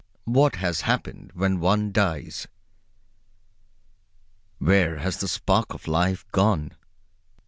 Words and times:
What 0.25 0.55
has 0.55 0.81
happened 0.81 1.29
when 1.35 1.59
one 1.59 1.91
dies? 1.91 2.47
Where 4.57 4.97
has 4.97 5.17
the 5.17 5.27
spark 5.27 5.75
of 5.75 5.87
life 5.87 6.25
gone? 6.31 6.71